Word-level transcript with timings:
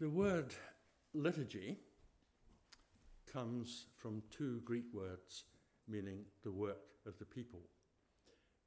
The 0.00 0.08
word 0.08 0.54
liturgy 1.12 1.76
comes 3.32 3.86
from 3.96 4.22
two 4.30 4.60
Greek 4.64 4.84
words 4.94 5.42
meaning 5.88 6.20
the 6.44 6.52
work 6.52 6.84
of 7.04 7.18
the 7.18 7.24
people. 7.24 7.62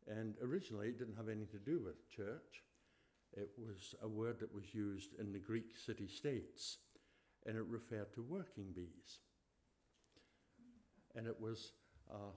And 0.08 0.36
originally 0.44 0.88
it 0.88 1.00
didn't 1.00 1.16
have 1.16 1.30
anything 1.30 1.48
to 1.52 1.58
do 1.60 1.80
with 1.80 2.10
church. 2.10 2.64
It 3.32 3.50
was 3.58 3.96
a 4.04 4.10
word 4.10 4.42
that 4.42 4.54
was 4.54 4.74
used 4.74 5.14
in 5.20 5.32
the 5.32 5.40
Greek 5.40 5.78
city 5.86 6.08
states, 6.08 6.80
and 7.46 7.56
it 7.56 7.64
referred 7.64 8.14
to 8.16 8.24
working 8.24 8.74
bees. 8.76 9.20
And 11.16 11.28
it 11.28 11.40
was 11.40 11.72
uh, 12.12 12.34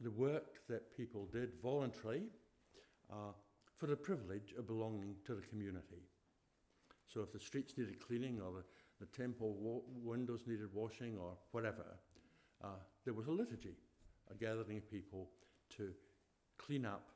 the 0.00 0.10
work 0.10 0.66
that 0.68 0.96
people 0.96 1.28
did 1.32 1.50
voluntarily 1.62 2.22
uh, 3.12 3.32
for 3.76 3.86
the 3.86 3.96
privilege 3.96 4.54
of 4.58 4.66
belonging 4.66 5.14
to 5.26 5.36
the 5.36 5.42
community. 5.42 6.02
So 7.12 7.20
if 7.20 7.32
the 7.32 7.40
streets 7.40 7.74
needed 7.76 8.00
cleaning 8.00 8.40
or 8.40 8.52
the, 8.52 8.64
the 9.04 9.06
temple 9.06 9.56
wa- 9.58 9.82
windows 10.02 10.44
needed 10.46 10.68
washing 10.72 11.18
or 11.18 11.32
whatever, 11.50 11.84
uh, 12.62 12.78
there 13.04 13.14
was 13.14 13.26
a 13.26 13.32
liturgy, 13.32 13.76
a 14.30 14.34
gathering 14.34 14.78
of 14.78 14.90
people 14.90 15.28
to 15.76 15.90
clean 16.58 16.86
up, 16.86 17.10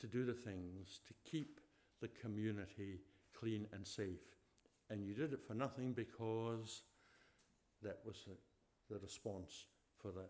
to 0.00 0.06
do 0.06 0.24
the 0.24 0.34
things, 0.34 1.00
to 1.06 1.14
keep 1.28 1.60
the 2.00 2.08
community 2.08 3.00
clean 3.32 3.66
and 3.72 3.86
safe. 3.86 4.20
And 4.90 5.04
you 5.04 5.14
did 5.14 5.32
it 5.32 5.40
for 5.46 5.54
nothing 5.54 5.92
because 5.92 6.82
that 7.82 7.98
was 8.04 8.16
the, 8.26 8.94
the 8.94 9.00
response 9.00 9.64
for 10.00 10.12
the, 10.12 10.26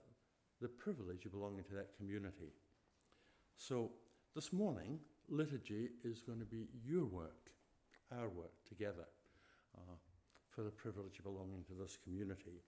the 0.61 0.69
privilege 0.69 1.27
of 1.27 1.33
belonging 1.33 1.65
to 1.65 1.75
that 1.75 1.97
community. 1.97 2.53
So 3.57 3.91
this 4.35 4.53
morning, 4.53 4.99
liturgy 5.29 5.91
is 6.05 6.23
going 6.23 6.39
to 6.39 6.45
be 6.45 6.69
your 6.85 7.05
work, 7.05 7.51
our 8.19 8.29
work 8.29 8.53
together, 8.69 9.07
uh, 9.77 9.95
for 10.51 10.63
the 10.63 10.71
privilege 10.71 11.19
of 11.19 11.25
belonging 11.25 11.65
to 11.65 11.75
this 11.75 11.97
community. 12.03 12.63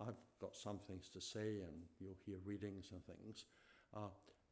I've 0.00 0.20
got 0.40 0.56
some 0.56 0.78
things 0.78 1.08
to 1.10 1.20
say, 1.20 1.60
and 1.60 1.86
you'll 2.00 2.18
hear 2.26 2.36
readings 2.44 2.90
and 2.92 3.00
things. 3.06 3.46
Uh, 3.96 4.08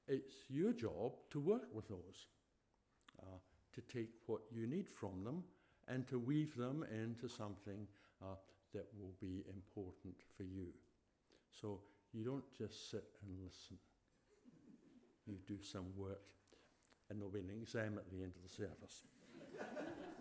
it's 0.09 0.35
your 0.49 0.73
job 0.73 1.13
to 1.31 1.41
work 1.41 1.69
with 1.73 1.89
those, 1.89 2.27
uh, 3.23 3.39
to 3.75 3.81
take 3.83 4.11
what 4.27 4.41
you 4.51 4.67
need 4.67 4.89
from 4.89 5.25
them 5.25 5.43
and 5.89 6.07
to 6.09 6.19
weave 6.19 6.57
them 6.57 6.85
into 6.93 7.29
something 7.29 7.87
uh, 8.23 8.37
that 8.73 8.87
will 8.99 9.15
be 9.21 9.45
important 9.49 10.15
for 10.37 10.45
you. 10.45 10.69
So 11.61 11.81
you 12.13 12.25
don't 12.25 12.45
just 12.57 12.91
sit 12.91 13.05
and 13.27 13.37
listen, 13.45 13.77
you 15.27 15.37
do 15.47 15.63
some 15.63 15.87
work, 15.97 16.23
and 17.11 17.19
there'll 17.19 17.33
be 17.33 17.41
an 17.41 17.51
exam 17.51 17.99
at 17.99 18.11
the 18.11 18.23
end 18.23 18.33
of 18.37 18.43
the 18.43 18.49
service. 18.49 19.03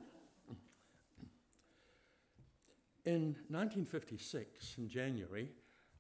In 3.04 3.34
1956, 3.50 4.76
in 4.78 4.88
January, 4.88 5.50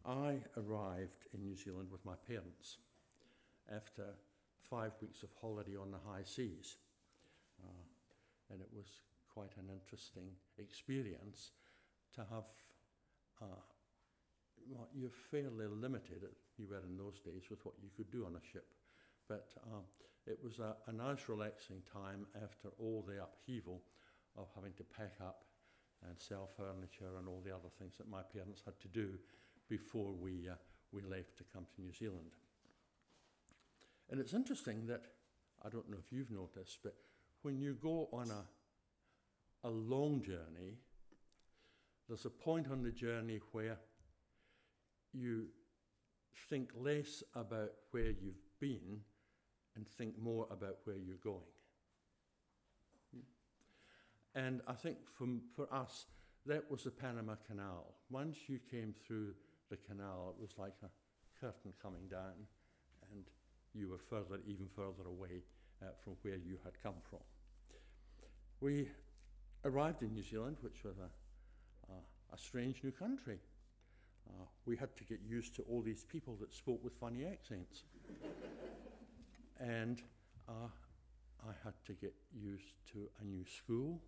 I 0.05 0.35
arrived 0.55 1.25
in 1.33 1.41
New 1.41 1.55
Zealand 1.55 1.89
with 1.91 2.05
my 2.05 2.13
parents 2.27 2.77
after 3.75 4.05
five 4.69 4.91
weeks 5.01 5.23
of 5.23 5.29
holiday 5.41 5.75
on 5.75 5.89
the 5.89 5.97
high 5.97 6.21
seas. 6.23 6.77
Uh, 7.59 8.53
and 8.53 8.61
it 8.61 8.69
was 8.71 8.85
quite 9.33 9.57
an 9.57 9.65
interesting 9.73 10.29
experience 10.59 11.53
to 12.13 12.21
have. 12.29 12.45
Uh, 13.41 13.45
well, 14.69 14.87
you're 14.93 15.09
fairly 15.09 15.65
limited, 15.65 16.21
you 16.59 16.67
were 16.67 16.83
in 16.87 16.97
those 16.97 17.19
days, 17.19 17.49
with 17.49 17.65
what 17.65 17.73
you 17.81 17.89
could 17.97 18.11
do 18.11 18.27
on 18.27 18.35
a 18.35 18.51
ship. 18.53 18.67
But 19.27 19.47
um, 19.73 19.85
it 20.27 20.37
was 20.43 20.59
a, 20.59 20.75
a 20.85 20.93
nice, 20.93 21.27
relaxing 21.27 21.81
time 21.91 22.27
after 22.43 22.69
all 22.77 23.03
the 23.07 23.23
upheaval 23.23 23.81
of 24.37 24.49
having 24.53 24.73
to 24.73 24.83
pack 24.83 25.15
up 25.19 25.45
and 26.07 26.19
sell 26.19 26.49
furniture 26.57 27.17
and 27.17 27.27
all 27.27 27.41
the 27.45 27.53
other 27.53 27.69
things 27.79 27.97
that 27.97 28.09
my 28.09 28.21
parents 28.21 28.61
had 28.65 28.79
to 28.81 28.87
do 28.87 29.09
before 29.69 30.11
we, 30.11 30.49
uh, 30.49 30.55
we 30.91 31.01
left 31.01 31.37
to 31.37 31.43
come 31.53 31.65
to 31.75 31.81
New 31.81 31.93
Zealand. 31.93 32.31
And 34.09 34.19
it's 34.19 34.33
interesting 34.33 34.87
that, 34.87 35.03
I 35.63 35.69
don't 35.69 35.89
know 35.89 35.97
if 35.99 36.11
you've 36.11 36.31
noticed, 36.31 36.79
but 36.83 36.95
when 37.43 37.59
you 37.59 37.77
go 37.81 38.09
on 38.11 38.29
a, 38.29 39.67
a 39.67 39.69
long 39.69 40.21
journey, 40.21 40.77
there's 42.07 42.25
a 42.25 42.29
point 42.29 42.69
on 42.69 42.83
the 42.83 42.91
journey 42.91 43.39
where 43.51 43.77
you 45.13 45.45
think 46.49 46.71
less 46.75 47.23
about 47.35 47.71
where 47.91 48.09
you've 48.09 48.43
been 48.59 48.99
and 49.75 49.87
think 49.87 50.19
more 50.19 50.47
about 50.51 50.77
where 50.83 50.97
you're 50.97 51.15
going. 51.23 51.39
And 54.35 54.61
I 54.67 54.73
think 54.73 54.97
for, 55.17 55.27
for 55.55 55.73
us, 55.73 56.05
that 56.45 56.69
was 56.71 56.83
the 56.83 56.91
Panama 56.91 57.35
Canal. 57.47 57.93
Once 58.09 58.37
you 58.47 58.59
came 58.69 58.93
through 59.05 59.33
the 59.69 59.77
canal, 59.77 60.35
it 60.37 60.41
was 60.41 60.51
like 60.57 60.73
a 60.83 60.89
curtain 61.39 61.73
coming 61.81 62.07
down, 62.09 62.47
and 63.11 63.23
you 63.73 63.89
were 63.89 63.97
further, 63.97 64.39
even 64.47 64.67
further 64.75 65.07
away 65.07 65.43
uh, 65.81 65.87
from 66.03 66.13
where 66.21 66.35
you 66.35 66.57
had 66.63 66.73
come 66.81 66.95
from. 67.09 67.19
We 68.59 68.89
arrived 69.65 70.01
in 70.01 70.13
New 70.13 70.23
Zealand, 70.23 70.57
which 70.61 70.83
was 70.83 70.95
a, 70.97 71.91
a, 71.91 72.35
a 72.35 72.37
strange 72.37 72.83
new 72.83 72.91
country. 72.91 73.39
Uh, 74.27 74.45
we 74.65 74.77
had 74.77 74.95
to 74.97 75.03
get 75.03 75.19
used 75.27 75.55
to 75.55 75.63
all 75.63 75.81
these 75.81 76.05
people 76.05 76.37
that 76.39 76.53
spoke 76.53 76.83
with 76.83 76.93
funny 76.99 77.25
accents. 77.25 77.83
and 79.59 80.01
uh, 80.47 80.69
I 81.43 81.51
had 81.63 81.73
to 81.87 81.93
get 81.93 82.13
used 82.33 82.75
to 82.93 83.09
a 83.19 83.25
new 83.25 83.45
school 83.45 84.01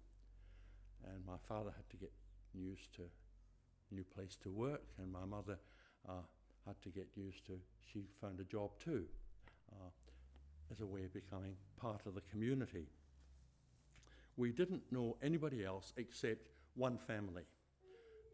and 1.11 1.25
my 1.25 1.37
father 1.47 1.71
had 1.75 1.89
to 1.89 1.97
get 1.97 2.11
used 2.53 2.93
to 2.95 3.03
a 3.03 3.95
new 3.95 4.03
place 4.03 4.35
to 4.43 4.51
work, 4.51 4.83
and 4.97 5.11
my 5.11 5.25
mother 5.25 5.57
uh, 6.07 6.23
had 6.65 6.81
to 6.81 6.89
get 6.89 7.07
used 7.15 7.45
to, 7.47 7.53
she 7.91 8.05
found 8.21 8.39
a 8.39 8.43
job 8.43 8.71
too, 8.79 9.05
uh, 9.71 9.89
as 10.71 10.81
a 10.81 10.85
way 10.85 11.03
of 11.03 11.13
becoming 11.13 11.55
part 11.77 12.01
of 12.05 12.15
the 12.15 12.21
community. 12.31 12.87
We 14.37 14.51
didn't 14.51 14.83
know 14.91 15.17
anybody 15.21 15.63
else 15.63 15.93
except 15.97 16.49
one 16.75 16.97
family, 16.97 17.43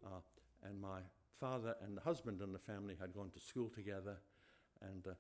uh, 0.06 0.22
and 0.64 0.80
my 0.80 1.00
father 1.40 1.76
and 1.84 1.96
the 1.96 2.02
husband 2.02 2.42
and 2.42 2.54
the 2.54 2.60
family 2.60 2.96
had 3.00 3.14
gone 3.14 3.30
to 3.32 3.40
school 3.40 3.70
together, 3.70 4.18
and 4.82 5.08
uh, 5.08 5.12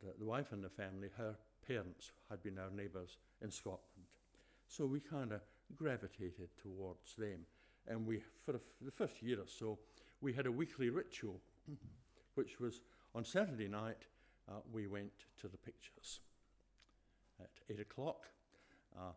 the, 0.00 0.14
the 0.18 0.24
wife 0.24 0.52
and 0.52 0.62
the 0.62 0.68
family, 0.68 1.08
her 1.16 1.36
parents 1.66 2.12
had 2.28 2.42
been 2.42 2.58
our 2.58 2.70
neighbours 2.70 3.18
in 3.40 3.50
Scotland. 3.50 4.06
So 4.66 4.86
we 4.86 5.00
kind 5.00 5.32
of 5.32 5.40
gravitated 5.76 6.48
towards 6.60 7.14
them. 7.16 7.46
And 7.88 8.06
we, 8.06 8.22
for 8.44 8.52
the 8.52 8.90
first 8.90 9.22
year 9.22 9.40
or 9.40 9.46
so, 9.46 9.78
we 10.20 10.32
had 10.32 10.46
a 10.46 10.52
weekly 10.52 10.90
ritual, 10.90 11.40
which 12.34 12.60
was 12.60 12.80
on 13.14 13.24
Saturday 13.24 13.68
night, 13.68 14.06
uh, 14.48 14.60
we 14.72 14.86
went 14.86 15.12
to 15.40 15.48
the 15.48 15.56
pictures 15.56 16.20
at 17.40 17.50
8 17.68 17.80
o'clock. 17.80 18.28
Uh, 18.98 19.12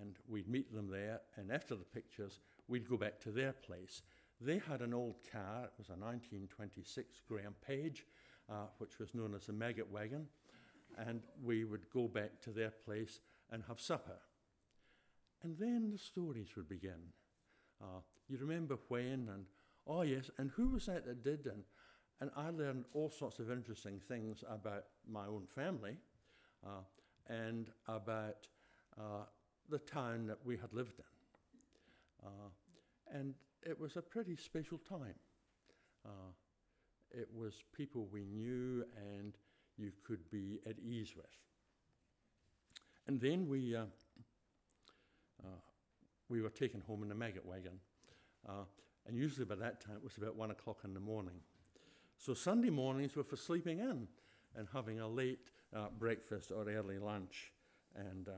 and 0.00 0.16
we'd 0.28 0.48
meet 0.48 0.72
them 0.72 0.88
there, 0.90 1.20
and 1.36 1.50
after 1.50 1.74
the 1.74 1.84
pictures, 1.84 2.40
we'd 2.68 2.88
go 2.88 2.96
back 2.96 3.20
to 3.20 3.30
their 3.30 3.52
place. 3.52 4.02
They 4.40 4.58
had 4.58 4.80
an 4.80 4.94
old 4.94 5.16
car, 5.30 5.64
it 5.64 5.72
was 5.78 5.88
a 5.88 5.92
1926 5.92 7.20
Graham 7.28 7.54
Paige, 7.66 8.06
uh, 8.50 8.66
which 8.78 8.98
was 8.98 9.14
known 9.14 9.34
as 9.34 9.46
the 9.46 9.52
maggot 9.52 9.90
wagon, 9.90 10.26
and 10.98 11.22
we 11.42 11.64
would 11.64 11.88
go 11.90 12.08
back 12.08 12.40
to 12.42 12.50
their 12.50 12.70
place 12.70 13.20
and 13.50 13.62
have 13.68 13.80
supper. 13.80 14.18
And 15.44 15.56
then 15.58 15.90
the 15.92 15.98
stories 15.98 16.48
would 16.56 16.68
begin. 16.68 17.12
Uh, 17.80 18.00
you 18.28 18.38
remember 18.38 18.78
when, 18.88 19.28
and 19.30 19.44
oh 19.86 20.00
yes, 20.00 20.30
and 20.38 20.50
who 20.56 20.70
was 20.70 20.86
that 20.86 21.04
that 21.06 21.22
did, 21.22 21.46
and 21.46 21.62
and 22.20 22.30
I 22.34 22.48
learned 22.48 22.86
all 22.94 23.10
sorts 23.10 23.38
of 23.40 23.50
interesting 23.50 24.00
things 24.08 24.42
about 24.48 24.84
my 25.06 25.26
own 25.26 25.46
family, 25.54 25.98
uh, 26.64 26.80
and 27.28 27.70
about 27.86 28.46
uh, 28.98 29.24
the 29.68 29.78
town 29.78 30.26
that 30.28 30.38
we 30.44 30.56
had 30.56 30.72
lived 30.72 30.98
in. 30.98 32.26
Uh, 32.26 32.48
and 33.12 33.34
it 33.62 33.78
was 33.78 33.96
a 33.96 34.02
pretty 34.02 34.36
special 34.36 34.78
time. 34.78 35.14
Uh, 36.06 36.32
it 37.10 37.28
was 37.34 37.62
people 37.76 38.08
we 38.10 38.24
knew 38.24 38.84
and 38.96 39.34
you 39.76 39.92
could 40.06 40.30
be 40.30 40.60
at 40.66 40.78
ease 40.78 41.14
with. 41.16 41.26
And 43.06 43.20
then 43.20 43.48
we 43.48 43.76
uh, 45.42 45.58
we 46.28 46.42
were 46.42 46.50
taken 46.50 46.80
home 46.80 47.02
in 47.02 47.08
the 47.08 47.14
maggot 47.14 47.44
wagon. 47.44 47.78
Uh, 48.48 48.64
and 49.06 49.16
usually 49.16 49.44
by 49.44 49.54
that 49.54 49.80
time 49.80 49.96
it 49.96 50.02
was 50.02 50.16
about 50.16 50.36
one 50.36 50.50
o'clock 50.50 50.78
in 50.84 50.94
the 50.94 51.00
morning. 51.00 51.40
So 52.18 52.34
Sunday 52.34 52.70
mornings 52.70 53.16
were 53.16 53.24
for 53.24 53.36
sleeping 53.36 53.78
in 53.80 54.08
and 54.56 54.68
having 54.72 55.00
a 55.00 55.08
late 55.08 55.50
uh, 55.74 55.86
breakfast 55.98 56.52
or 56.52 56.68
early 56.68 56.98
lunch 56.98 57.52
and 57.94 58.28
uh, 58.28 58.32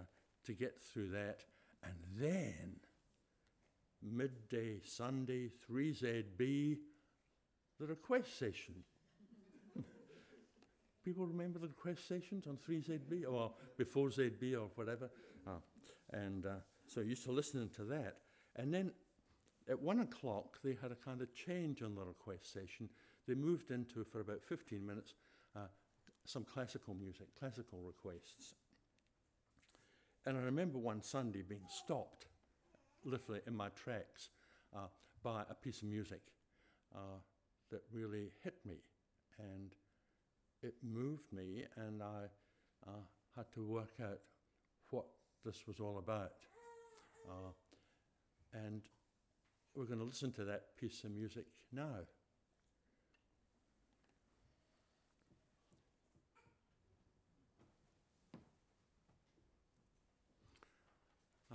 to 0.44 0.52
get 0.52 0.81
through 0.81 1.10
that. 1.10 1.44
And 1.82 1.94
then 2.19 2.76
midday 4.02 4.81
Sunday, 4.84 5.50
3ZB, 5.70 6.78
the 7.78 7.87
request 7.87 8.38
session. 8.38 8.75
People 11.04 11.26
remember 11.26 11.58
the 11.58 11.69
request 11.69 12.08
sessions 12.08 12.46
on 12.46 12.58
3ZB 12.69 13.31
or 13.31 13.52
before 13.76 14.08
ZB 14.08 14.54
or 14.54 14.70
whatever? 14.75 15.10
Uh, 15.46 15.60
and 16.12 16.46
uh, 16.46 16.54
so 16.87 17.00
I 17.00 17.05
used 17.05 17.25
to 17.25 17.33
listen 17.33 17.69
to 17.77 17.85
that. 17.85 18.19
And 18.56 18.73
then 18.73 18.93
at 19.69 19.81
one 19.81 20.00
o'clock, 20.00 20.59
they 20.62 20.77
had 20.81 20.93
a 20.93 20.97
kind 20.97 21.21
of 21.21 21.35
change 21.35 21.83
on 21.83 21.94
the 21.94 22.05
request 22.05 22.53
session. 22.53 22.88
They 23.27 23.35
moved 23.35 23.71
into, 23.71 24.05
for 24.05 24.21
about 24.21 24.43
15 24.43 24.85
minutes, 24.87 25.15
uh, 25.56 25.67
some 26.25 26.44
classical 26.44 26.94
music, 26.94 27.27
classical 27.38 27.81
requests. 27.81 28.55
And 30.25 30.37
I 30.37 30.41
remember 30.41 30.79
one 30.79 31.03
Sunday 31.03 31.43
being 31.43 31.67
stopped, 31.69 32.27
literally 33.05 33.41
in 33.47 33.56
my 33.56 33.69
tracks, 33.71 34.31
uh, 34.75 34.89
by 35.23 35.43
a 35.49 35.55
piece 35.55 35.82
of 35.82 35.89
music 35.89 36.21
uh, 36.94 37.19
that 37.71 37.82
really 37.93 38.31
hit 38.43 38.56
me. 38.65 38.79
And 39.39 39.73
it 40.62 40.75
moved 40.82 41.32
me, 41.32 41.65
and 41.77 42.03
I 42.03 42.25
uh, 42.87 42.91
had 43.37 43.47
to 43.55 43.65
work 43.65 43.94
out 44.03 44.21
what 44.91 45.06
this 45.44 45.67
was 45.67 45.81
all 45.81 45.99
about. 45.99 46.32
Uh, 47.28 47.50
and 48.52 48.82
we're 49.75 49.84
going 49.84 49.99
to 49.99 50.05
listen 50.05 50.32
to 50.32 50.44
that 50.44 50.76
piece 50.78 51.05
of 51.05 51.11
music 51.11 51.46
now. 51.73 52.06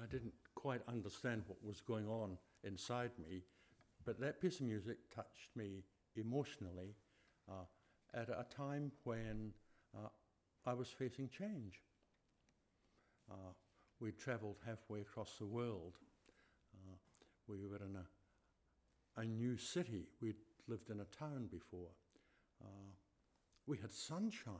I 0.01 0.05
didn't 0.07 0.33
quite 0.55 0.81
understand 0.87 1.43
what 1.47 1.63
was 1.63 1.81
going 1.81 2.07
on 2.07 2.37
inside 2.63 3.11
me, 3.19 3.43
but 4.05 4.19
that 4.19 4.41
piece 4.41 4.59
of 4.59 4.65
music 4.65 4.97
touched 5.13 5.55
me 5.55 5.83
emotionally 6.15 6.95
uh, 7.49 7.65
at 8.13 8.29
a 8.29 8.45
time 8.55 8.91
when 9.03 9.51
uh, 9.95 10.07
I 10.65 10.73
was 10.73 10.89
facing 10.89 11.29
change. 11.29 11.81
Uh, 13.29 13.53
we 14.01 14.11
traveled 14.11 14.57
halfway 14.65 15.01
across 15.01 15.35
the 15.37 15.45
world. 15.45 15.93
Uh, 16.73 16.95
we 17.47 17.55
were 17.67 17.77
in 17.77 17.95
a, 17.95 19.21
a 19.21 19.25
new 19.25 19.55
city. 19.55 20.07
We'd 20.21 20.35
lived 20.67 20.89
in 20.89 20.99
a 20.99 21.05
town 21.05 21.47
before. 21.51 21.89
Uh, 22.61 22.89
we 23.67 23.77
had 23.77 23.91
sunshine. 23.91 24.55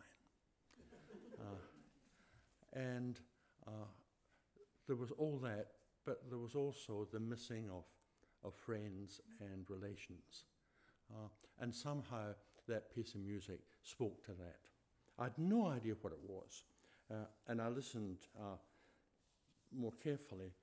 Uh, 1.40 2.80
and 2.80 3.20
uh, 3.68 3.88
there 4.88 4.96
was 4.96 5.12
all 5.12 5.40
that, 5.44 5.68
but 6.06 6.30
there 6.30 6.38
was 6.38 6.56
also 6.56 7.08
the 7.12 7.20
missing 7.20 7.68
of, 7.70 7.84
of 8.44 8.54
friends 8.54 9.22
and 9.40 9.66
relations. 9.70 10.46
Uh, 11.12 11.28
and 11.60 11.74
somehow 11.74 12.34
that 12.68 12.94
piece 12.94 13.16
of 13.16 13.22
music 13.22 13.60
spoke 13.84 14.24
to 14.26 14.32
that. 14.34 14.60
I 15.18 15.24
had 15.24 15.38
no 15.38 15.68
idea 15.68 15.96
what 16.02 16.14
it 16.14 16.20
was. 16.28 16.64
Uh, 17.10 17.26
and 17.48 17.62
I 17.62 17.68
listened 17.68 18.20
more 19.76 19.94
carefully 20.04 20.54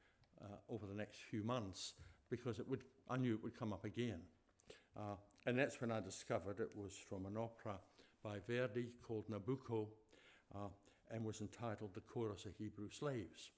uh, 0.43 0.57
over 0.69 0.87
the 0.87 0.95
next 0.95 1.19
few 1.31 1.43
months 1.43 1.95
because 2.31 2.59
it 2.59 2.69
would, 2.69 2.85
I 3.09 3.17
knew 3.17 3.35
it 3.35 3.43
would 3.43 3.59
come 3.59 3.73
up 3.73 3.85
again. 3.85 4.21
Uh, 4.97 5.17
and 5.47 5.59
that's 5.59 5.81
when 5.81 5.91
I 5.91 6.01
discovered 6.01 6.61
it 6.61 6.71
was 6.75 6.93
from 7.09 7.27
an 7.27 7.37
opera 7.37 7.77
by 8.23 8.39
Verdi 8.47 8.89
called 9.07 9.25
Nabucco 9.31 9.87
uh, 10.55 10.69
and 11.11 11.25
was 11.25 11.41
entitled 11.41 11.95
The 11.95 12.01
Chorus 12.01 12.45
of 12.45 12.57
Hebrew 12.57 12.91
Slaves. 12.91 13.51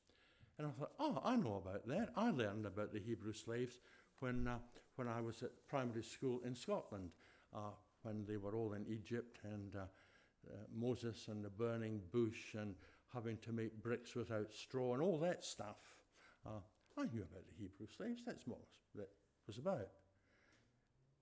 And 0.59 0.69
I 0.69 0.71
thought, 0.79 0.93
oh, 0.99 1.21
I 1.25 1.37
know 1.37 1.63
about 1.65 1.89
that. 1.89 2.11
I 2.17 2.31
learned 2.31 2.67
about 2.67 2.93
the 2.93 3.01
Hebrew 3.01 3.33
slaves 3.33 3.81
when, 4.19 4.47
uh, 4.47 4.59
when 4.97 5.09
I 5.09 5.21
was 5.21 5.43
at 5.43 5.51
primary 5.69 6.03
school 6.03 6.41
in 6.45 6.55
Scotland, 6.55 7.11
uh, 7.55 7.71
when 8.03 8.27
they 8.27 8.37
were 8.37 8.55
all 8.55 8.75
in 8.75 8.85
Egypt 8.87 9.39
and 9.43 9.75
uh, 9.75 9.79
uh, 9.79 10.57
Moses 10.75 11.29
and 11.29 11.43
the 11.45 11.49
burning 11.49 12.01
bush 12.13 12.55
and 12.55 12.75
having 13.13 13.37
to 13.39 13.53
make 13.53 13.83
bricks 13.83 14.15
without 14.15 14.53
straw 14.53 14.95
and 14.95 15.03
all 15.03 15.19
that 15.19 15.45
stuff. 15.45 15.77
Uh, 16.47 16.61
I 16.97 17.03
knew 17.03 17.23
about 17.23 17.45
the 17.47 17.55
Hebrew 17.59 17.87
slaves. 17.97 18.23
That's 18.27 18.47
what 18.47 18.61
that 18.95 19.09
was 19.47 19.59
about. 19.59 19.89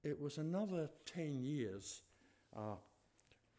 It 0.04 0.20
was 0.20 0.38
another 0.38 0.88
10 1.06 1.42
years 1.42 2.02
uh, 2.56 2.76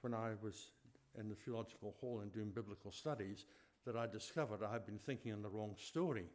when 0.02 0.14
I 0.14 0.32
was 0.42 0.72
in 1.20 1.28
the 1.28 1.36
theological 1.36 1.96
hall 2.00 2.22
and 2.22 2.32
doing 2.32 2.50
biblical 2.50 2.92
studies 2.92 3.46
that 3.86 3.96
I 3.96 4.08
discovered 4.08 4.62
I 4.64 4.72
had 4.72 4.86
been 4.86 5.00
thinking 5.00 5.32
in 5.32 5.42
the 5.42 5.50
wrong 5.50 5.76
story. 5.78 6.26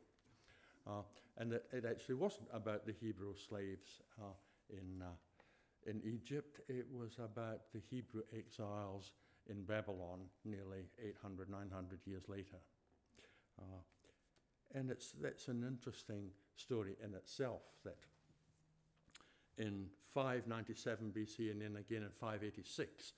Uh, 0.86 1.02
and 1.38 1.50
that 1.50 1.64
it 1.72 1.84
actually 1.88 2.16
wasn't 2.16 2.48
about 2.52 2.86
the 2.86 2.92
Hebrew 3.00 3.34
slaves 3.48 4.02
uh, 4.20 4.34
in, 4.70 5.02
uh, 5.02 5.90
in 5.90 6.00
Egypt, 6.04 6.60
it 6.68 6.86
was 6.92 7.16
about 7.18 7.60
the 7.72 7.80
Hebrew 7.90 8.22
exiles 8.36 9.12
in 9.48 9.62
Babylon 9.64 10.20
nearly 10.44 10.88
800, 11.02 11.48
900 11.50 11.98
years 12.06 12.22
later. 12.28 12.58
Uh, 13.58 13.82
and 14.74 14.90
it's, 14.90 15.12
that's 15.20 15.48
an 15.48 15.64
interesting 15.66 16.30
story 16.56 16.96
in 17.04 17.14
itself 17.14 17.62
that 17.84 17.96
in 19.58 19.86
597 20.12 21.12
BC 21.16 21.50
and 21.50 21.60
then 21.60 21.76
again 21.76 22.02
in 22.02 22.10
586, 22.10 23.12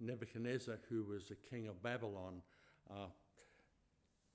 Nebuchadnezzar, 0.00 0.78
who 0.88 1.04
was 1.04 1.28
the 1.28 1.36
king 1.36 1.68
of 1.68 1.82
Babylon, 1.82 2.42
uh, 2.90 3.06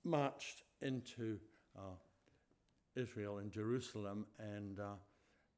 marched 0.03 0.63
into 0.81 1.37
uh, 1.77 1.95
Israel 2.95 3.37
and 3.37 3.51
Jerusalem 3.51 4.25
and, 4.39 4.79
uh, 4.79 4.95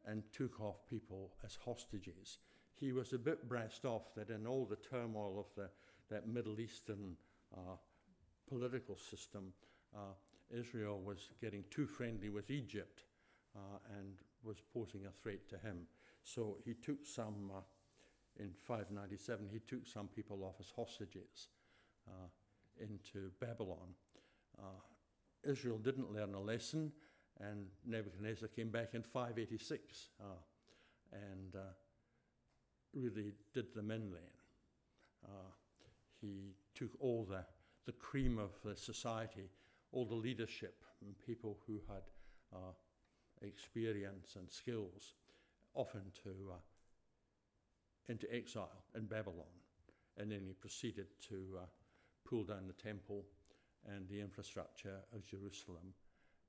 and 0.06 0.24
took 0.32 0.60
off 0.60 0.86
people 0.90 1.32
as 1.44 1.58
hostages. 1.64 2.40
He 2.80 2.92
was 2.92 3.14
a 3.14 3.18
bit 3.18 3.48
brassed 3.48 3.86
off 3.86 4.14
that 4.16 4.30
in 4.30 4.46
all 4.46 4.66
the 4.66 4.76
turmoil 4.76 5.40
of 5.40 5.46
the, 5.56 5.70
that 6.10 6.28
Middle 6.28 6.60
Eastern 6.60 7.16
uh, 7.56 7.78
political 8.48 8.98
system, 8.98 9.54
uh, 9.96 10.14
Israel 10.52 11.02
was 11.04 11.30
getting 11.42 11.64
too 11.70 11.86
friendly 11.86 12.30
with 12.30 12.52
Egypt 12.52 13.04
uh, 13.56 13.80
and 13.98 14.16
was 14.44 14.58
posing 14.74 15.06
a 15.06 15.12
threat 15.22 15.48
to 15.50 15.58
him. 15.58 15.88
So 16.24 16.58
he 16.66 16.74
took 16.74 17.06
some, 17.06 17.52
uh, 17.56 17.62
in 18.40 18.52
597, 18.68 19.48
he 19.52 19.60
took 19.60 19.88
some 19.88 20.08
people 20.08 20.44
off 20.44 20.56
as 20.60 20.72
hostages 20.76 21.48
uh, 22.08 22.28
into 22.80 23.32
Babylon. 23.40 23.94
Uh, 24.58 24.82
Israel 25.44 25.78
didn't 25.78 26.12
learn 26.14 26.34
a 26.34 26.40
lesson, 26.40 26.92
and 27.40 27.68
Nebuchadnezzar 27.86 28.50
came 28.50 28.70
back 28.70 28.94
in 28.94 29.04
586 29.04 30.10
uh, 30.20 30.26
and 31.12 31.56
really 32.94 33.34
did 33.54 33.74
them 33.74 33.92
in 33.92 34.12
then. 34.12 34.34
Uh, 35.26 35.52
he 36.22 36.56
took 36.76 36.92
all 37.00 37.26
the, 37.30 37.44
the 37.86 37.92
cream 37.94 38.38
of 38.38 38.52
the 38.64 38.76
society, 38.76 39.50
all 39.92 40.06
the 40.06 40.16
leadership, 40.16 40.84
and 41.02 41.16
people 41.26 41.58
who 41.68 41.82
had 41.88 42.04
uh, 42.54 42.74
experience 43.42 44.36
and 44.38 44.50
skills, 44.50 45.14
often 45.74 46.02
into, 46.06 46.52
uh, 46.52 46.56
into 48.08 48.34
exile 48.34 48.84
in 48.96 49.06
Babylon. 49.06 49.54
And 50.18 50.32
then 50.32 50.42
he 50.46 50.54
proceeded 50.54 51.08
to 51.30 51.60
pull 52.28 52.44
down 52.44 52.68
the 52.68 52.74
temple 52.74 53.26
and 53.90 54.08
the 54.08 54.22
infrastructure 54.22 54.98
of 55.14 55.26
Jerusalem 55.26 55.94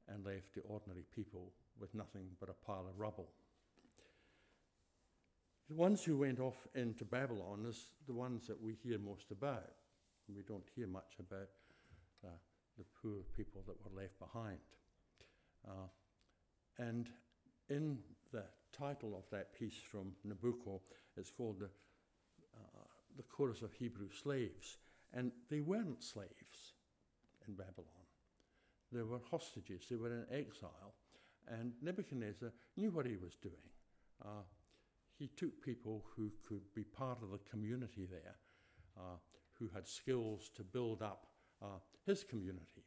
and 0.08 0.24
left 0.24 0.54
the 0.54 0.60
ordinary 0.62 1.04
people 1.14 1.52
with 1.80 1.94
nothing 1.94 2.26
but 2.38 2.48
a 2.48 2.66
pile 2.66 2.86
of 2.88 2.98
rubble. 2.98 3.30
The 5.68 5.74
ones 5.74 6.04
who 6.04 6.18
went 6.18 6.40
off 6.40 6.66
into 6.74 7.04
Babylon 7.04 7.64
is 7.66 7.86
the 8.06 8.12
ones 8.12 8.46
that 8.46 8.60
we 8.60 8.74
hear 8.82 8.98
most 8.98 9.30
about. 9.30 9.72
We 10.34 10.42
don't 10.42 10.68
hear 10.76 10.86
much 10.86 11.16
about 11.18 11.48
uh, 12.24 12.28
the 12.76 12.84
poor 13.02 13.22
people 13.36 13.62
that 13.66 13.76
were 13.82 14.02
left 14.02 14.18
behind. 14.18 14.58
Uh, 15.66 15.88
and 16.78 17.08
in 17.70 17.98
the 18.32 18.44
title 18.76 19.14
of 19.16 19.24
that 19.30 19.58
piece 19.58 19.78
from 19.90 20.12
Nabucco, 20.26 20.80
it's 21.16 21.30
called 21.30 21.60
the, 21.60 21.70
uh, 22.56 22.84
the 23.16 23.22
Chorus 23.22 23.62
of 23.62 23.72
Hebrew 23.72 24.08
Slaves. 24.10 24.78
And 25.14 25.32
they 25.48 25.60
weren't 25.60 26.02
slaves 26.02 26.74
in 27.46 27.54
Babylon. 27.54 27.88
They 28.92 29.02
were 29.02 29.20
hostages, 29.30 29.86
they 29.88 29.96
were 29.96 30.12
in 30.12 30.26
exile. 30.30 30.94
And 31.48 31.72
Nebuchadnezzar 31.82 32.50
knew 32.76 32.90
what 32.90 33.06
he 33.06 33.16
was 33.16 33.34
doing. 33.42 33.54
He 35.18 35.28
took 35.28 35.62
people 35.62 36.04
who 36.16 36.32
could 36.46 36.62
be 36.74 36.82
part 36.84 37.22
of 37.22 37.30
the 37.30 37.38
community 37.50 38.06
there, 38.10 38.36
uh, 38.96 39.16
who 39.58 39.70
had 39.72 39.86
skills 39.86 40.50
to 40.56 40.62
build 40.62 41.02
up 41.02 41.26
uh, 41.62 41.78
his 42.04 42.24
community. 42.24 42.84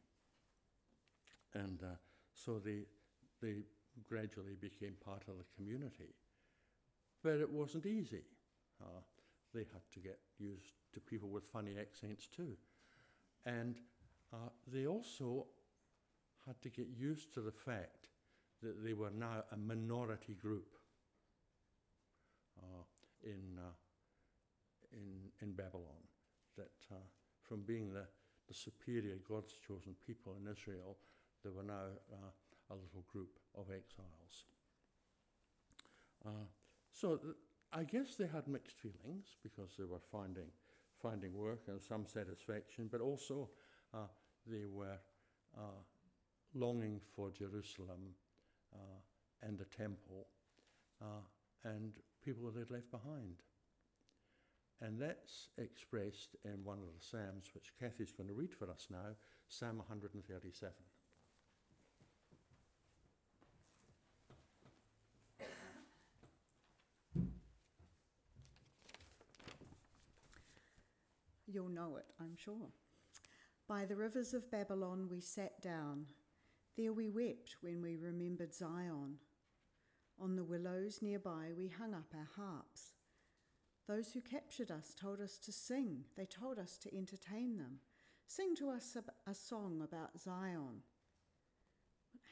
And 1.54 1.82
uh, 1.82 1.96
so 2.32 2.58
they, 2.58 2.80
they 3.40 3.54
gradually 4.06 4.56
became 4.60 4.94
part 5.04 5.22
of 5.28 5.34
the 5.38 5.44
community. 5.56 6.14
But 7.22 7.38
it 7.38 7.50
wasn't 7.50 7.86
easy. 7.86 8.24
Uh, 8.80 9.00
they 9.54 9.60
had 9.72 9.82
to 9.92 10.00
get 10.00 10.18
used 10.38 10.74
to 10.92 11.00
people 11.00 11.30
with 11.30 11.44
funny 11.44 11.76
accents 11.80 12.26
too. 12.26 12.56
And 13.46 13.76
uh, 14.32 14.50
they 14.70 14.86
also 14.86 15.46
had 16.46 16.60
to 16.62 16.68
get 16.68 16.86
used 16.96 17.32
to 17.34 17.40
the 17.40 17.52
fact 17.52 18.08
that 18.62 18.84
they 18.84 18.92
were 18.92 19.10
now 19.10 19.44
a 19.52 19.56
minority 19.56 20.34
group 20.34 20.77
in, 23.22 23.58
uh, 23.58 23.74
in, 24.92 25.30
in 25.40 25.52
Babylon. 25.52 26.02
That 26.56 26.70
uh, 26.90 26.96
from 27.42 27.62
being 27.62 27.92
the, 27.92 28.06
the 28.48 28.54
superior 28.54 29.16
God's 29.28 29.54
chosen 29.66 29.94
people 30.06 30.36
in 30.40 30.50
Israel, 30.50 30.96
there 31.42 31.52
were 31.52 31.62
now 31.62 31.88
uh, 32.12 32.30
a 32.70 32.74
little 32.74 33.04
group 33.10 33.38
of 33.56 33.66
exiles. 33.70 34.44
Uh, 36.26 36.46
so 36.92 37.16
th- 37.16 37.34
I 37.72 37.84
guess 37.84 38.16
they 38.16 38.26
had 38.26 38.48
mixed 38.48 38.76
feelings 38.76 39.36
because 39.42 39.70
they 39.78 39.84
were 39.84 40.00
finding, 40.10 40.48
finding 41.00 41.34
work 41.34 41.62
and 41.68 41.80
some 41.80 42.06
satisfaction, 42.06 42.88
but 42.90 43.00
also 43.00 43.50
uh, 43.94 44.08
they 44.46 44.64
were 44.66 44.98
uh, 45.56 45.80
longing 46.54 47.00
for 47.14 47.30
Jerusalem 47.30 48.14
uh, 48.74 49.46
and 49.46 49.58
the 49.58 49.66
temple 49.66 50.26
uh, 51.00 51.22
and 51.64 51.92
people 52.24 52.44
that 52.46 52.54
they'd 52.54 52.70
left 52.70 52.90
behind. 52.90 53.42
And 54.80 55.00
that's 55.00 55.48
expressed 55.58 56.36
in 56.44 56.62
one 56.64 56.78
of 56.78 56.84
the 56.84 57.00
Psalms, 57.00 57.50
which 57.52 57.72
Kathy's 57.80 58.12
going 58.12 58.28
to 58.28 58.34
read 58.34 58.54
for 58.54 58.70
us 58.70 58.86
now 58.90 59.16
Psalm 59.48 59.78
137. 59.78 60.72
You'll 71.52 71.68
know 71.70 71.96
it, 71.96 72.06
I'm 72.20 72.36
sure. 72.36 72.68
By 73.66 73.84
the 73.84 73.96
rivers 73.96 74.32
of 74.32 74.50
Babylon 74.50 75.08
we 75.10 75.20
sat 75.20 75.60
down. 75.60 76.06
There 76.76 76.92
we 76.92 77.08
wept 77.08 77.56
when 77.60 77.82
we 77.82 77.96
remembered 77.96 78.54
Zion. 78.54 79.16
On 80.20 80.34
the 80.34 80.44
willows 80.44 81.00
nearby 81.00 81.50
we 81.56 81.68
hung 81.68 81.94
up 81.94 82.12
our 82.14 82.28
harps. 82.36 82.94
Those 83.86 84.12
who 84.12 84.20
captured 84.20 84.70
us 84.70 84.94
told 84.98 85.20
us 85.20 85.38
to 85.38 85.52
sing, 85.52 86.04
they 86.16 86.26
told 86.26 86.58
us 86.58 86.76
to 86.78 86.94
entertain 86.96 87.56
them. 87.56 87.80
Sing 88.26 88.54
to 88.56 88.68
us 88.68 88.96
a, 88.96 89.30
a 89.30 89.34
song 89.34 89.80
about 89.82 90.20
Zion. 90.20 90.82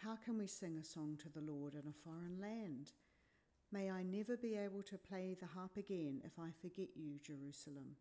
How 0.02 0.16
can 0.16 0.36
we 0.36 0.46
sing 0.46 0.76
a 0.76 0.84
song 0.84 1.18
to 1.22 1.28
the 1.28 1.40
Lord 1.40 1.74
in 1.74 1.88
a 1.88 2.04
foreign 2.04 2.38
land? 2.40 2.92
May 3.72 3.90
I 3.90 4.02
never 4.02 4.36
be 4.36 4.56
able 4.56 4.82
to 4.82 4.98
play 4.98 5.36
the 5.38 5.46
harp 5.46 5.76
again 5.76 6.20
if 6.24 6.38
I 6.38 6.50
forget 6.60 6.88
you, 6.94 7.18
Jerusalem. 7.24 7.96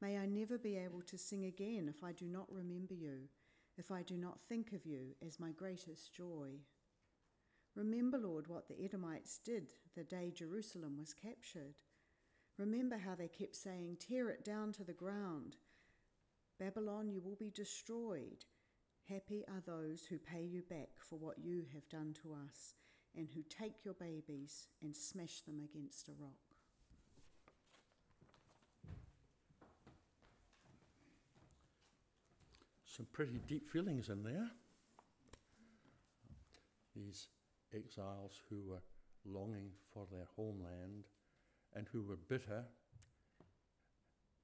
May 0.00 0.18
I 0.18 0.26
never 0.26 0.58
be 0.58 0.76
able 0.76 1.02
to 1.02 1.18
sing 1.18 1.44
again 1.44 1.86
if 1.88 2.02
I 2.02 2.12
do 2.12 2.26
not 2.26 2.50
remember 2.50 2.94
you, 2.94 3.28
if 3.76 3.90
I 3.90 4.02
do 4.02 4.16
not 4.16 4.40
think 4.48 4.72
of 4.72 4.84
you 4.84 5.14
as 5.24 5.38
my 5.38 5.50
greatest 5.52 6.14
joy. 6.14 6.60
Remember, 7.80 8.18
Lord, 8.18 8.46
what 8.46 8.68
the 8.68 8.78
Edomites 8.84 9.40
did 9.42 9.72
the 9.96 10.04
day 10.04 10.30
Jerusalem 10.36 10.98
was 10.98 11.14
captured. 11.14 11.76
Remember 12.58 12.98
how 12.98 13.14
they 13.14 13.26
kept 13.26 13.56
saying, 13.56 13.96
Tear 13.98 14.28
it 14.28 14.44
down 14.44 14.72
to 14.72 14.84
the 14.84 14.92
ground. 14.92 15.56
Babylon, 16.58 17.08
you 17.08 17.22
will 17.22 17.36
be 17.36 17.50
destroyed. 17.50 18.44
Happy 19.08 19.44
are 19.48 19.62
those 19.64 20.04
who 20.04 20.18
pay 20.18 20.42
you 20.42 20.60
back 20.68 20.90
for 20.98 21.18
what 21.18 21.38
you 21.38 21.64
have 21.72 21.88
done 21.88 22.14
to 22.22 22.34
us, 22.34 22.74
and 23.16 23.30
who 23.34 23.40
take 23.48 23.82
your 23.82 23.94
babies 23.94 24.66
and 24.82 24.94
smash 24.94 25.40
them 25.40 25.62
against 25.64 26.10
a 26.10 26.12
rock. 26.20 26.34
Some 32.84 33.06
pretty 33.10 33.40
deep 33.48 33.66
feelings 33.66 34.10
in 34.10 34.22
there. 34.22 34.50
These 36.94 37.28
exiles 37.74 38.40
who 38.48 38.62
were 38.66 38.82
longing 39.24 39.70
for 39.92 40.06
their 40.10 40.26
homeland 40.36 41.04
and 41.74 41.86
who 41.92 42.02
were 42.02 42.16
bitter 42.16 42.64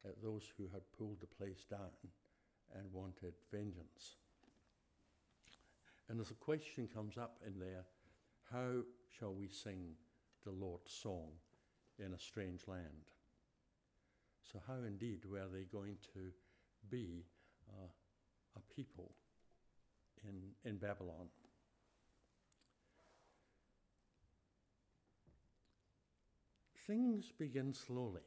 at 0.05 0.23
those 0.23 0.45
who 0.57 0.65
had 0.73 0.83
pulled 0.97 1.21
the 1.21 1.27
place 1.27 1.65
down 1.69 1.91
and 2.75 2.93
wanted 2.93 3.35
vengeance. 3.51 4.17
And 6.09 6.21
as 6.21 6.31
a 6.31 6.35
question 6.35 6.89
comes 6.93 7.19
up 7.19 7.39
in 7.45 7.59
there, 7.59 7.85
how 8.53 8.83
shall 9.19 9.35
we 9.35 9.49
sing 9.49 9.95
the 10.45 10.53
Lord's 10.53 10.93
song 10.93 11.31
in 11.99 12.13
a 12.13 12.19
strange 12.19 12.63
land? 12.69 13.11
So, 14.53 14.61
how 14.67 14.85
indeed 14.87 15.25
were 15.29 15.49
they 15.53 15.65
going 15.65 15.97
to 16.15 16.31
be 16.89 17.25
uh, 17.69 17.89
a 18.57 18.75
people 18.75 19.11
in, 20.23 20.71
in 20.71 20.77
Babylon? 20.77 21.27
Things 26.87 27.33
begin 27.37 27.73
slowly. 27.73 28.23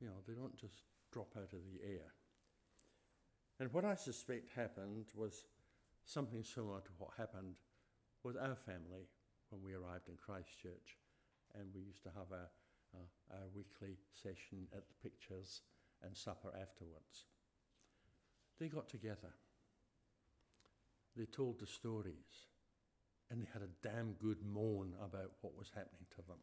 You 0.00 0.08
know, 0.08 0.20
they 0.26 0.34
don't 0.34 0.56
just 0.56 0.84
drop 1.12 1.32
out 1.36 1.52
of 1.52 1.64
the 1.72 1.80
air. 1.82 2.12
And 3.58 3.72
what 3.72 3.84
I 3.84 3.94
suspect 3.94 4.50
happened 4.54 5.06
was 5.14 5.44
something 6.04 6.44
similar 6.44 6.80
to 6.80 6.90
what 6.98 7.10
happened 7.16 7.56
with 8.22 8.36
our 8.36 8.54
family 8.54 9.08
when 9.50 9.62
we 9.62 9.74
arrived 9.74 10.08
in 10.08 10.16
Christchurch. 10.16 10.98
And 11.58 11.68
we 11.74 11.82
used 11.82 12.02
to 12.04 12.10
have 12.10 12.30
our, 12.30 12.50
uh, 12.94 13.34
our 13.34 13.48
weekly 13.54 13.96
session 14.12 14.68
at 14.76 14.84
the 14.86 14.94
pictures 15.02 15.62
and 16.02 16.16
supper 16.16 16.52
afterwards. 16.60 17.24
They 18.60 18.68
got 18.68 18.88
together. 18.88 19.32
They 21.16 21.24
told 21.24 21.58
the 21.58 21.66
stories. 21.66 22.46
And 23.30 23.42
they 23.42 23.48
had 23.52 23.62
a 23.62 23.88
damn 23.88 24.12
good 24.12 24.38
moan 24.44 24.92
about 25.02 25.32
what 25.40 25.56
was 25.58 25.70
happening 25.74 26.06
to 26.10 26.22
them. 26.28 26.38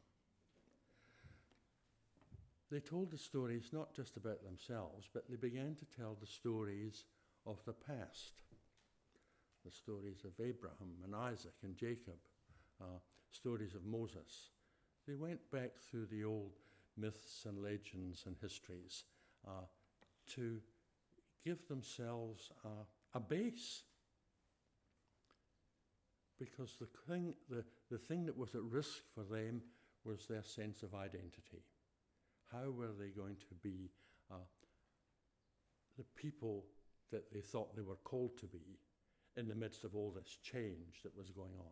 They 2.72 2.80
told 2.80 3.12
the 3.12 3.18
stories 3.18 3.70
not 3.72 3.94
just 3.94 4.18
about 4.18 4.44
themselves, 4.44 5.08
but 5.14 5.30
they 5.30 5.36
began 5.36 5.76
to 5.76 5.86
tell 5.86 6.18
the 6.20 6.28
stories 6.28 7.06
of 7.46 7.64
the 7.66 7.74
past. 7.74 8.34
The 9.66 9.72
stories 9.72 10.24
of 10.26 10.32
Abraham 10.44 10.98
and 11.04 11.16
Isaac 11.16 11.54
and 11.64 11.76
Jacob, 11.78 12.18
uh, 12.82 13.00
stories 13.32 13.76
of 13.76 13.86
Moses. 13.86 14.50
They 15.08 15.16
went 15.16 15.40
back 15.52 15.72
through 15.80 16.08
the 16.08 16.24
old 16.24 16.54
myths 16.98 17.46
and 17.46 17.62
legends 17.62 18.24
and 18.26 18.36
histories 18.42 19.04
uh, 19.48 19.66
to 20.36 20.60
give 21.44 21.68
themselves 21.68 22.52
uh, 22.66 22.86
a 23.14 23.20
base. 23.20 23.84
Because 26.40 26.76
the 26.80 26.88
thing, 27.08 27.36
the, 27.50 27.64
the 27.92 27.98
thing 27.98 28.26
that 28.26 28.38
was 28.38 28.56
at 28.56 28.64
risk 28.64 29.04
for 29.14 29.24
them 29.24 29.62
was 30.04 30.26
their 30.28 30.44
sense 30.44 30.84
of 30.84 30.94
identity. 30.94 31.64
How 32.54 32.70
were 32.70 32.92
they 32.98 33.10
going 33.10 33.38
to 33.50 33.56
be 33.64 33.90
uh, 34.32 34.36
the 35.98 36.06
people 36.16 36.66
that 37.12 37.34
they 37.34 37.42
thought 37.42 37.76
they 37.76 37.82
were 37.82 37.96
called 38.04 38.38
to 38.40 38.46
be 38.46 38.78
in 39.36 39.48
the 39.48 39.56
midst 39.56 39.84
of 39.84 39.96
all 39.96 40.12
this 40.12 40.38
change 40.44 41.02
that 41.04 41.18
was 41.18 41.32
going 41.32 41.56
on? 41.60 41.72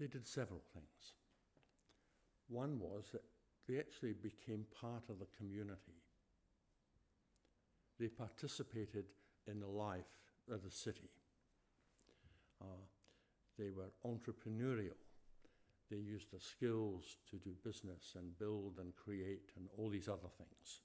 They 0.00 0.08
did 0.08 0.26
several 0.26 0.62
things. 0.74 1.14
One 2.48 2.80
was 2.80 3.10
that 3.12 3.22
they 3.68 3.78
actually 3.78 4.12
became 4.12 4.66
part 4.80 5.04
of 5.08 5.18
the 5.20 5.26
community. 5.38 6.02
They 7.98 8.08
participated 8.08 9.06
in 9.46 9.60
the 9.60 9.68
life 9.68 10.04
of 10.50 10.62
the 10.62 10.70
city. 10.70 11.10
Uh, 12.60 12.82
they 13.58 13.70
were 13.70 13.90
entrepreneurial. 14.04 15.05
They 15.90 15.98
used 15.98 16.32
their 16.32 16.40
skills 16.40 17.16
to 17.30 17.36
do 17.36 17.54
business 17.64 18.14
and 18.16 18.36
build 18.38 18.78
and 18.80 18.94
create 18.96 19.52
and 19.56 19.68
all 19.76 19.88
these 19.88 20.08
other 20.08 20.28
things. 20.36 20.80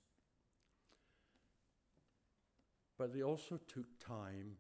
But 2.98 3.14
they 3.14 3.24
also 3.24 3.60
took 3.68 3.88
time 4.00 4.58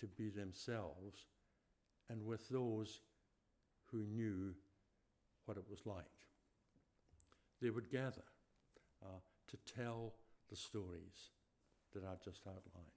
to 0.00 0.06
be 0.06 0.30
themselves 0.30 1.26
and 2.08 2.24
with 2.24 2.48
those 2.48 3.00
who 3.90 4.04
knew 4.06 4.54
what 5.44 5.58
it 5.58 5.64
was 5.68 5.84
like. 5.84 6.06
They 7.60 7.70
would 7.70 7.90
gather 7.90 8.24
uh, 9.02 9.20
to 9.48 9.74
tell 9.74 10.14
the 10.48 10.56
stories 10.56 11.30
that 11.92 12.04
I've 12.04 12.22
just 12.22 12.46
outlined. 12.46 12.88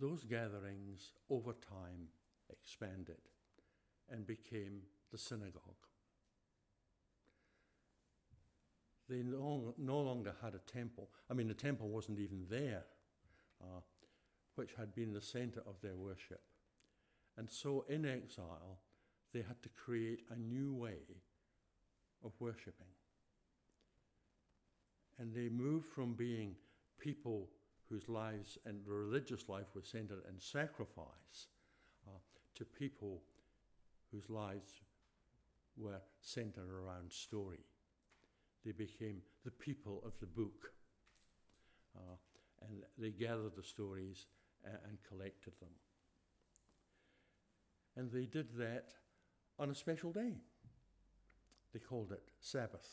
Those 0.00 0.24
gatherings 0.24 1.12
over 1.28 1.52
time 1.52 2.08
expanded 2.50 3.18
and 4.10 4.26
became 4.26 4.82
the 5.10 5.18
synagogue. 5.18 5.62
They 9.08 9.22
no, 9.22 9.74
no 9.76 10.00
longer 10.00 10.34
had 10.42 10.54
a 10.54 10.72
temple. 10.72 11.08
I 11.28 11.34
mean, 11.34 11.48
the 11.48 11.54
temple 11.54 11.88
wasn't 11.88 12.20
even 12.20 12.46
there, 12.48 12.84
uh, 13.60 13.80
which 14.54 14.70
had 14.78 14.94
been 14.94 15.12
the 15.12 15.20
center 15.20 15.60
of 15.66 15.80
their 15.82 15.96
worship. 15.96 16.40
And 17.36 17.50
so, 17.50 17.84
in 17.88 18.06
exile, 18.06 18.78
they 19.32 19.42
had 19.42 19.62
to 19.62 19.68
create 19.70 20.20
a 20.30 20.38
new 20.38 20.74
way 20.74 21.18
of 22.24 22.32
worshipping. 22.38 22.86
And 25.18 25.34
they 25.34 25.48
moved 25.48 25.86
from 25.86 26.14
being 26.14 26.54
people 26.98 27.48
whose 27.88 28.08
lives 28.08 28.58
and 28.64 28.80
religious 28.86 29.48
life 29.48 29.74
was 29.74 29.86
centered 29.86 30.22
in 30.28 30.38
sacrifice 30.38 31.48
uh, 32.06 32.18
to 32.54 32.64
people 32.64 33.22
whose 34.12 34.28
lives 34.28 34.82
were 35.76 36.00
centered 36.20 36.68
around 36.68 37.12
story. 37.12 37.64
They 38.64 38.72
became 38.72 39.22
the 39.44 39.50
people 39.50 40.02
of 40.04 40.12
the 40.20 40.26
book. 40.26 40.72
Uh, 41.96 42.16
and 42.62 42.82
they 42.98 43.10
gathered 43.10 43.56
the 43.56 43.62
stories 43.62 44.26
and, 44.64 44.76
and 44.86 44.98
collected 45.08 45.54
them. 45.60 45.70
And 47.96 48.10
they 48.10 48.26
did 48.26 48.56
that 48.58 48.92
on 49.58 49.70
a 49.70 49.74
special 49.74 50.12
day. 50.12 50.34
They 51.72 51.78
called 51.78 52.12
it 52.12 52.30
Sabbath. 52.40 52.88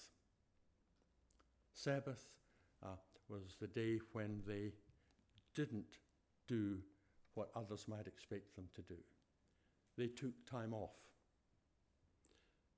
Sabbath 1.74 2.24
uh, 2.84 2.96
was 3.30 3.56
the 3.60 3.68
day 3.68 4.00
when 4.14 4.42
they 4.48 4.72
didn't 5.56 6.00
do 6.48 6.78
what 7.34 7.50
others 7.56 7.86
might 7.88 8.08
expect 8.08 8.56
them 8.56 8.66
to 8.76 8.82
do. 8.82 8.98
They 9.98 10.08
took 10.08 10.34
time 10.50 10.74
off. 10.74 10.96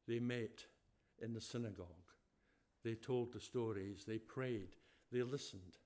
They 0.09 0.19
met 0.19 0.65
in 1.21 1.33
the 1.33 1.41
synagogue. 1.41 1.85
They 2.83 2.95
told 2.95 3.31
the 3.31 3.39
stories. 3.39 4.05
They 4.07 4.17
prayed. 4.17 4.75
They 5.11 5.21
listened. 5.21 5.77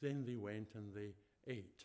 Then 0.00 0.24
they 0.24 0.36
went 0.36 0.68
and 0.74 0.94
they 0.94 1.12
ate. 1.46 1.84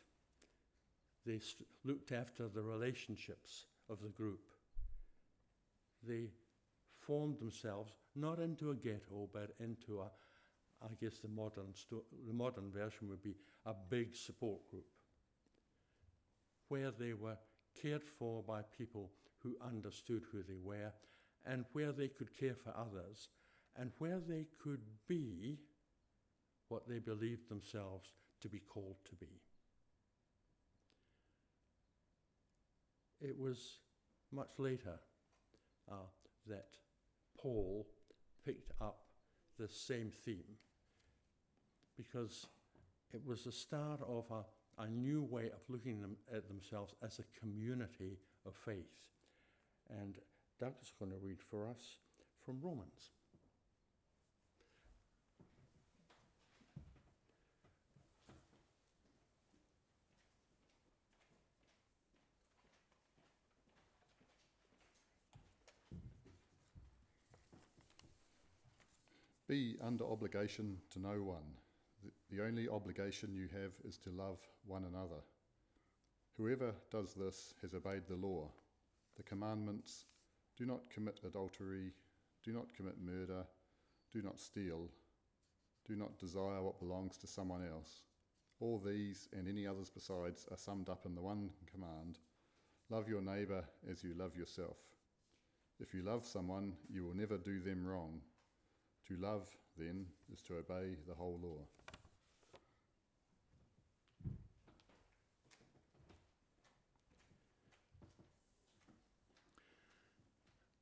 They 1.26 1.40
st- 1.40 1.68
looked 1.84 2.14
after 2.14 2.48
the 2.48 2.64
relationships 2.64 3.66
of 3.90 4.02
the 4.02 4.08
group. 4.08 4.50
They 6.08 6.30
formed 7.02 7.40
themselves 7.40 7.92
not 8.16 8.40
into 8.40 8.72
a 8.72 8.76
ghetto, 8.76 9.28
but 9.34 9.56
into 9.60 10.00
a, 10.00 10.10
I 10.82 10.94
guess 11.02 11.20
the 11.20 11.28
modern, 11.28 11.74
sto- 11.74 12.06
the 12.26 12.34
modern 12.34 12.72
version 12.72 13.10
would 13.10 13.22
be 13.22 13.36
a 13.66 13.74
big 13.90 14.16
support 14.16 14.66
group 14.72 14.88
where 16.70 16.92
they 16.92 17.12
were 17.12 17.38
cared 17.82 18.04
for 18.06 18.42
by 18.42 18.62
people 18.78 19.12
who 19.48 19.66
understood 19.66 20.24
who 20.32 20.44
they 20.44 20.58
were 20.62 20.92
and 21.46 21.66
where 21.74 21.92
they 21.92 22.08
could 22.08 22.38
care 22.38 22.56
for 22.56 22.74
others 22.76 23.30
and 23.78 23.92
where 24.00 24.20
they 24.20 24.46
could 24.62 24.82
be 25.08 25.58
what 26.70 26.88
they 26.88 27.00
believed 27.00 27.50
themselves 27.50 28.10
to 28.42 28.50
be 28.50 28.60
called 28.60 28.98
to 29.10 29.16
be. 29.16 29.42
It 33.22 33.38
was 33.38 33.80
much 34.32 34.52
later 34.58 35.00
uh, 35.90 35.96
that 36.48 36.68
Paul 37.38 37.88
picked 38.46 38.72
up 38.82 39.00
the 39.58 39.68
same 39.68 40.12
theme 40.26 40.58
because 41.96 42.48
it 43.14 43.22
was 43.26 43.44
the 43.44 43.52
start 43.52 44.02
of 44.08 44.26
a, 44.30 44.84
a 44.84 44.88
new 44.88 45.24
way 45.24 45.46
of 45.46 45.62
looking 45.70 46.02
them, 46.02 46.18
at 46.34 46.48
themselves 46.48 46.94
as 47.04 47.20
a 47.20 47.40
community 47.40 48.20
of 48.46 48.54
faith. 48.66 49.08
And 50.60 50.74
is 50.82 50.92
going 50.98 51.12
to 51.12 51.18
read 51.18 51.38
for 51.52 51.68
us 51.68 51.98
from 52.44 52.60
Romans. 52.62 53.12
Be 69.48 69.78
under 69.82 70.04
obligation 70.06 70.78
to 70.92 71.00
no 71.00 71.22
one. 71.24 71.38
The 72.32 72.42
only 72.42 72.68
obligation 72.68 73.34
you 73.34 73.48
have 73.54 73.72
is 73.88 73.98
to 74.00 74.10
love 74.10 74.40
one 74.66 74.84
another. 74.84 75.22
Whoever 76.36 76.74
does 76.92 77.14
this 77.14 77.54
has 77.62 77.74
obeyed 77.74 78.08
the 78.08 78.16
law. 78.16 78.50
The 79.16 79.24
commandments 79.24 80.06
do 80.58 80.66
not 80.66 80.90
commit 80.90 81.20
adultery, 81.26 81.94
do 82.44 82.52
not 82.52 82.74
commit 82.76 82.96
murder, 83.00 83.46
do 84.12 84.22
not 84.22 84.40
steal, 84.40 84.90
do 85.88 85.96
not 85.96 86.18
desire 86.18 86.62
what 86.62 86.80
belongs 86.80 87.18
to 87.18 87.28
someone 87.28 87.64
else. 87.66 88.02
All 88.60 88.80
these 88.80 89.30
and 89.38 89.48
any 89.48 89.68
others 89.68 89.90
besides 89.90 90.48
are 90.50 90.58
summed 90.58 90.90
up 90.90 91.06
in 91.06 91.16
the 91.16 91.22
one 91.22 91.50
command 91.72 92.18
love 92.90 93.10
your 93.10 93.22
neighbour 93.22 93.64
as 93.92 94.04
you 94.04 94.14
love 94.18 94.36
yourself. 94.36 94.78
If 95.80 95.94
you 95.94 96.02
love 96.02 96.26
someone, 96.26 96.74
you 96.90 97.04
will 97.04 97.14
never 97.14 97.38
do 97.38 97.60
them 97.60 97.86
wrong. 97.86 98.22
To 99.10 99.18
love, 99.18 99.48
then, 99.78 100.06
is 100.34 100.42
to 100.44 100.58
obey 100.58 100.96
the 101.08 101.14
whole 101.14 101.40
law. 101.42 101.97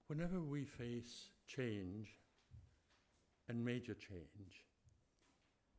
Whenever 0.08 0.40
we 0.40 0.66
face 0.66 1.30
change 1.48 2.10
and 3.50 3.66
major 3.66 3.96
change, 3.96 4.66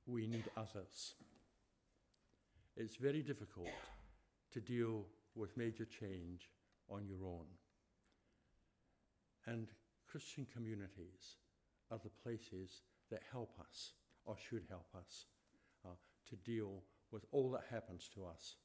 we 0.05 0.27
need 0.27 0.45
others. 0.57 1.15
It's 2.77 2.97
very 2.97 3.23
difficult 3.23 3.71
to 4.53 4.61
deal 4.61 5.05
with 5.37 5.57
major 5.57 5.85
change 5.85 6.51
on 6.89 7.07
your 7.07 7.25
own. 7.25 7.47
And 9.47 9.69
Christian 10.11 10.47
communities 10.53 11.37
are 11.93 12.01
the 12.03 12.11
places 12.11 12.83
that 13.11 13.23
help 13.31 13.55
us, 13.61 13.93
or 14.25 14.37
should 14.37 14.65
help 14.69 14.89
us, 14.99 15.27
uh, 15.85 15.91
to 16.29 16.37
deal 16.37 16.83
with 17.13 17.25
all 17.31 17.51
that 17.53 17.65
happens 17.71 18.09
to 18.15 18.27
us 18.27 18.57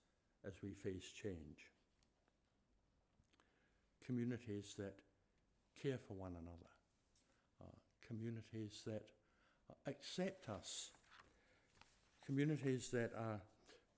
as 0.43 0.53
we 0.63 0.73
face 0.73 1.11
change. 1.11 1.69
Communities 4.03 4.73
that 4.79 4.95
care 5.81 5.97
for 5.97 6.13
one 6.13 6.33
another, 6.33 6.71
uh, 7.61 7.77
communities 8.07 8.81
that 8.85 9.03
accept 9.87 10.49
us, 10.49 10.91
communities 12.25 12.89
that 12.91 13.11
are 13.17 13.41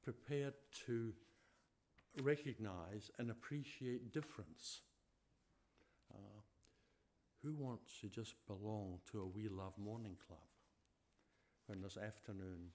prepared 0.03 0.53
to 0.85 1.13
recognize 2.21 3.09
and 3.17 3.31
appreciate 3.31 4.13
difference. 4.13 4.81
Uh, 6.13 6.41
who 7.41 7.53
wants 7.55 7.99
to 7.99 8.07
just 8.07 8.35
belong 8.47 8.99
to 9.11 9.21
a 9.21 9.25
We 9.25 9.49
Love 9.49 9.73
Morning 9.77 10.15
Club 10.27 10.39
when 11.65 11.81
there's 11.81 11.97
afternoon 11.97 12.69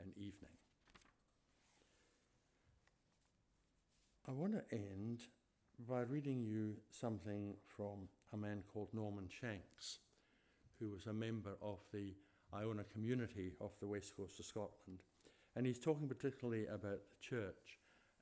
and 0.00 0.12
evening? 0.16 0.56
I 4.26 4.32
want 4.32 4.52
to 4.54 4.74
end 4.74 5.20
by 5.88 6.00
reading 6.00 6.42
you 6.42 6.74
something 6.90 7.54
from 7.64 8.08
a 8.32 8.36
man 8.36 8.62
called 8.72 8.88
Norman 8.92 9.28
Shanks, 9.28 9.98
who 10.78 10.90
was 10.90 11.06
a 11.06 11.12
member 11.12 11.56
of 11.62 11.78
the 11.92 12.14
Iona 12.54 12.84
community 12.84 13.52
off 13.60 13.78
the 13.80 13.86
west 13.86 14.16
coast 14.16 14.38
of 14.38 14.44
Scotland. 14.46 15.02
And 15.56 15.66
he's 15.66 15.78
talking 15.78 16.08
particularly 16.08 16.66
about 16.66 17.00
the 17.10 17.20
church 17.20 17.78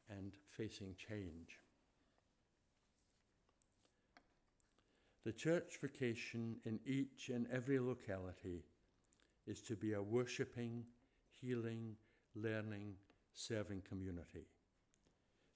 and 0.09 0.33
facing 0.49 0.95
change. 0.97 1.61
The 5.25 5.33
church 5.33 5.79
vocation 5.81 6.57
in 6.65 6.79
each 6.87 7.31
and 7.31 7.49
every 7.53 7.81
locality 7.81 8.63
is 9.47 9.61
to 9.63 9.75
be 9.75 9.95
a 9.95 10.03
worshipping, 10.03 10.85
healing, 11.41 11.97
learning, 12.35 12.95
serving 13.35 13.83
community. 13.89 14.47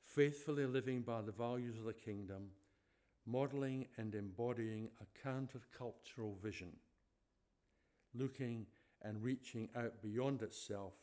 Faithfully 0.00 0.66
living 0.66 1.02
by 1.02 1.22
the 1.22 1.32
values 1.32 1.78
of 1.78 1.84
the 1.84 1.92
kingdom, 1.92 2.48
modelling 3.26 3.86
and 3.96 4.14
embodying 4.14 4.88
a 5.00 5.28
countercultural 5.28 6.40
vision, 6.42 6.72
looking 8.14 8.66
and 9.02 9.22
reaching 9.22 9.68
out 9.76 10.02
beyond 10.02 10.42
itself 10.42 10.94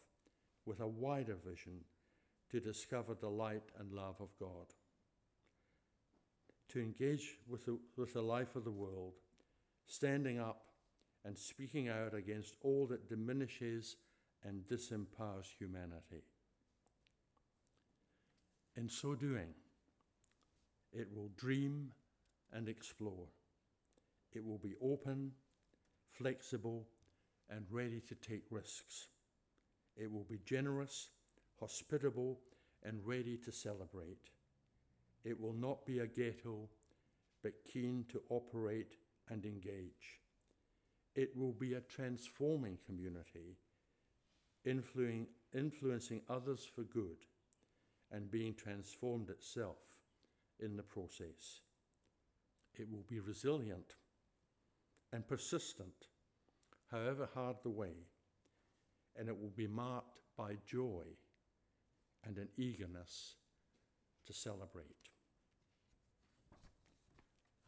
with 0.65 0.79
a 0.79 0.87
wider 0.87 1.35
vision 1.45 1.79
to 2.51 2.59
discover 2.59 3.13
the 3.13 3.29
light 3.29 3.63
and 3.79 3.91
love 3.91 4.15
of 4.19 4.29
God 4.39 4.67
to 6.69 6.79
engage 6.79 7.37
with 7.47 7.65
the, 7.65 7.77
with 7.95 8.13
the 8.13 8.21
life 8.21 8.55
of 8.55 8.63
the 8.63 8.71
world, 8.71 9.13
standing 9.85 10.39
up 10.39 10.63
and 11.25 11.37
speaking 11.37 11.89
out 11.89 12.13
against 12.13 12.55
all 12.61 12.85
that 12.87 13.09
diminishes 13.09 13.95
and 14.43 14.61
disempowers 14.67 15.47
humanity. 15.57 16.23
In 18.75 18.89
so 18.89 19.15
doing, 19.15 19.53
it 20.93 21.07
will 21.15 21.31
dream 21.37 21.89
and 22.53 22.69
explore. 22.69 23.27
It 24.33 24.45
will 24.45 24.57
be 24.57 24.75
open, 24.81 25.31
flexible, 26.11 26.87
and 27.49 27.65
ready 27.71 28.01
to 28.07 28.15
take 28.15 28.43
risks. 28.51 29.07
It 29.95 30.11
will 30.11 30.25
be 30.25 30.39
generous, 30.45 31.09
hospitable, 31.59 32.39
and 32.83 32.99
ready 33.05 33.37
to 33.37 33.51
celebrate. 33.51 34.29
It 35.23 35.39
will 35.39 35.53
not 35.53 35.85
be 35.85 35.99
a 35.99 36.07
ghetto, 36.07 36.69
but 37.41 37.63
keen 37.65 38.05
to 38.09 38.21
operate 38.29 38.97
and 39.29 39.45
engage. 39.45 40.21
It 41.15 41.35
will 41.35 41.53
be 41.53 41.73
a 41.73 41.81
transforming 41.81 42.77
community, 42.85 43.57
influencing, 44.65 46.21
others 46.29 46.67
for 46.75 46.83
good 46.83 47.17
and 48.11 48.29
being 48.29 48.53
transformed 48.53 49.29
itself 49.29 49.77
in 50.59 50.77
the 50.77 50.83
process 50.83 51.61
it 52.79 52.89
will 52.91 53.05
be 53.09 53.19
resilient 53.19 53.95
and 55.13 55.27
persistent, 55.27 56.07
however 56.91 57.29
hard 57.33 57.57
the 57.63 57.69
way, 57.69 58.07
and 59.15 59.29
it 59.29 59.39
will 59.39 59.53
be 59.55 59.67
marked 59.67 60.19
by 60.37 60.57
joy 60.65 61.03
and 62.25 62.37
an 62.37 62.49
eagerness 62.57 63.35
to 64.25 64.33
celebrate. 64.33 65.09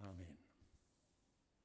Amen. 0.02 0.29